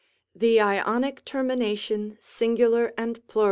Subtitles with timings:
[0.33, 2.59] The Ionic termination sing,
[2.97, 3.39] and plur.